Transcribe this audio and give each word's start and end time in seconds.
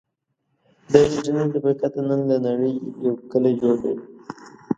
د 0.91 0.93
انټرنټ 1.13 1.49
له 1.55 1.59
برکته، 1.63 1.99
نن 2.09 2.21
له 2.31 2.37
نړې 2.47 2.71
یو 3.05 3.13
کلی 3.31 3.53
جوړ 3.61 3.75
دی. 3.83 3.95